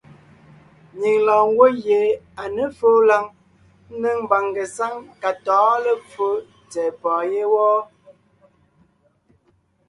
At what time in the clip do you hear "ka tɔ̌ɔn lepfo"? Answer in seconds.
5.21-6.25